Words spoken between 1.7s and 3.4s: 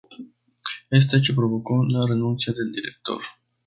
la renuncia del director.